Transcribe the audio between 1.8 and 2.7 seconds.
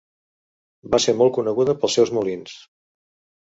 pels seus molins.